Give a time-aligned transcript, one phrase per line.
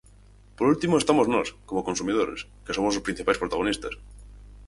[0.57, 3.93] Por último estamos nós, como consumidores, que somos os principais protagonistas.